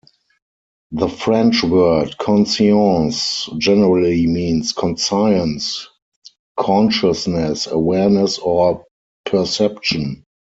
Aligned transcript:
The 0.93 1.07
French 1.07 1.63
word 1.63 2.17
"conscience" 2.17 3.47
generally 3.59 4.25
means 4.25 4.71
"conscience", 4.73 5.89
"consciousness", 6.57 7.67
"awareness", 7.67 8.39
or 8.39 8.83
"perception". 9.27 10.23